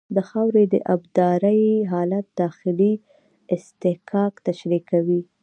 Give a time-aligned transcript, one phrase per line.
[0.15, 2.93] د خاورې د ابدارۍ حالت داخلي
[3.55, 5.21] اصطکاک تشریح کوي